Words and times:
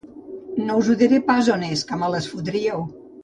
No 0.69 0.77
us 0.83 0.89
diré 1.01 1.19
pas 1.27 1.51
on 1.57 1.67
és, 1.69 1.85
que 1.91 1.99
me 2.05 2.09
les 2.17 2.31
fotríeu 2.35 2.85